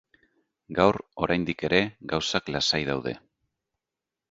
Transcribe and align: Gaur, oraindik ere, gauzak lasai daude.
Gaur, 0.79 0.97
oraindik 1.25 1.61
ere, 1.69 1.83
gauzak 2.15 2.51
lasai 2.57 2.83
daude. 2.91 3.17